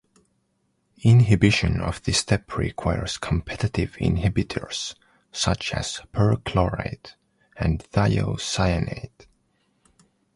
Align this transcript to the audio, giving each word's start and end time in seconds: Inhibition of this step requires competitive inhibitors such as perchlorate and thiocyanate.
Inhibition 1.03 1.79
of 1.79 2.01
this 2.01 2.17
step 2.17 2.57
requires 2.57 3.19
competitive 3.19 3.97
inhibitors 3.97 4.95
such 5.31 5.75
as 5.75 5.99
perchlorate 6.11 7.13
and 7.55 7.83
thiocyanate. 7.91 9.27